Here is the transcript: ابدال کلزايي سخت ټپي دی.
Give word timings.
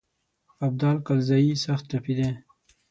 ابدال 0.65 0.95
کلزايي 1.07 1.53
سخت 1.65 1.83
ټپي 1.89 2.13
دی. 2.19 2.29